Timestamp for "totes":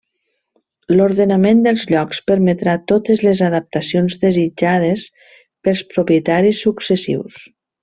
2.93-3.21